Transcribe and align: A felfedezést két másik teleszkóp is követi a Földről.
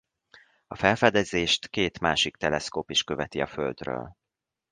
A 0.67 0.75
felfedezést 0.75 1.67
két 1.67 1.99
másik 1.99 2.35
teleszkóp 2.35 2.89
is 2.89 3.03
követi 3.03 3.41
a 3.41 3.45
Földről. 3.47 4.15